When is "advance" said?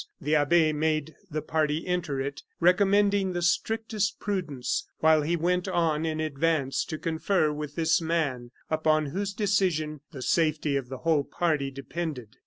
6.19-6.83